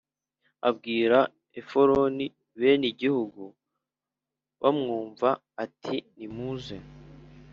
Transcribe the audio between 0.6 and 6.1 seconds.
Abwira Efuroni bene igihugu bamwumva ati